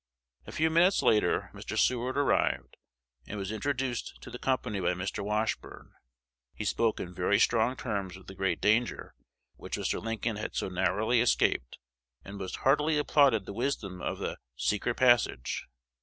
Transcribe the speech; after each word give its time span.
A 0.47 0.51
few 0.51 0.71
minutes 0.71 1.03
later 1.03 1.51
Mr. 1.53 1.77
Seward 1.77 2.17
arrived, 2.17 2.75
and 3.27 3.37
was 3.37 3.51
introduced 3.51 4.17
to 4.21 4.31
the 4.31 4.39
company 4.39 4.79
by 4.79 4.93
Mr. 4.93 5.23
Washburne. 5.23 5.91
He 6.55 6.65
spoke 6.65 6.99
in 6.99 7.13
very 7.13 7.37
strong 7.37 7.75
terms 7.75 8.17
of 8.17 8.25
the 8.25 8.33
great 8.33 8.59
danger 8.59 9.13
which 9.57 9.77
Mr. 9.77 10.01
Lincoln 10.01 10.37
had 10.37 10.55
so 10.55 10.69
narrowly 10.69 11.21
escaped, 11.21 11.77
and 12.25 12.39
most 12.39 12.55
heartily 12.65 12.97
applauded 12.97 13.45
the 13.45 13.53
wisdom 13.53 14.01
of 14.01 14.17
the 14.17 14.39
"secret 14.55 14.95
passage." 14.95 15.67